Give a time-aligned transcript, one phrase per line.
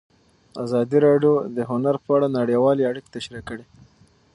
[0.63, 3.65] ازادي راډیو د هنر په اړه نړیوالې اړیکې تشریح کړي.